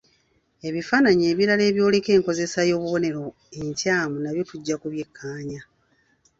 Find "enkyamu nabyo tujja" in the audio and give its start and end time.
3.61-4.75